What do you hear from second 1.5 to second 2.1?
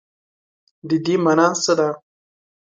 څه ده؟